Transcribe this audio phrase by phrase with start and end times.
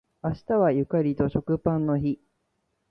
[0.23, 2.19] 明日はゆかりと食パンの日